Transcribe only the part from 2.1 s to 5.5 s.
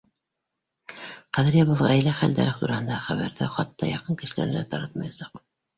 хәлдәре тураһындағы хәбәрҙе хатта яҡын кешеләренә лә таратмаясаҡ